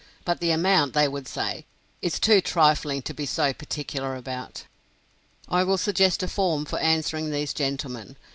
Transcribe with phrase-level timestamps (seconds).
[0.25, 1.67] But the amount, they would say,
[2.01, 4.63] is too trifling to be so particular about!
[5.47, 8.15] I will suggest a form for answering these gentlemen.